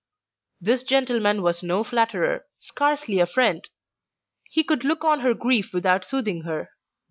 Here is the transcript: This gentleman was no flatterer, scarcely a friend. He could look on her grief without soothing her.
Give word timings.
This 0.59 0.81
gentleman 0.81 1.43
was 1.43 1.61
no 1.61 1.83
flatterer, 1.83 2.47
scarcely 2.57 3.19
a 3.19 3.27
friend. 3.27 3.69
He 4.49 4.63
could 4.63 4.83
look 4.83 5.03
on 5.03 5.19
her 5.19 5.35
grief 5.35 5.73
without 5.73 6.05
soothing 6.05 6.41
her. 6.41 6.71